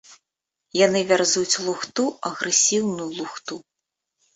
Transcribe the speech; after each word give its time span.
Яны 0.85 0.99
вярзуць 1.11 1.59
лухту, 1.67 2.03
агрэсіўную 2.33 3.09
лухту! 3.19 3.65